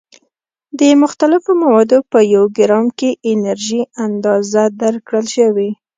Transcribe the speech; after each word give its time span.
د 0.79 0.81
مختلفو 1.01 1.51
موادو 1.63 1.97
په 2.11 2.19
یو 2.33 2.43
ګرام 2.57 2.87
کې 2.99 3.09
انرژي 3.31 3.81
اندازه 4.05 4.63
درکړل 4.81 5.25
شوې. 5.35 5.69